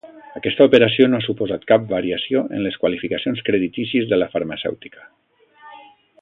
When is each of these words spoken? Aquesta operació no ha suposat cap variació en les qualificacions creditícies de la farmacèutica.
Aquesta 0.37 0.65
operació 0.69 1.05
no 1.11 1.19
ha 1.19 1.25
suposat 1.25 1.67
cap 1.71 1.85
variació 1.91 2.41
en 2.59 2.65
les 2.69 2.79
qualificacions 2.85 3.45
creditícies 3.51 4.09
de 4.15 4.21
la 4.23 4.31
farmacèutica. 4.37 5.07